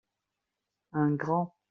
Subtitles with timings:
[0.93, 1.53] Un grand.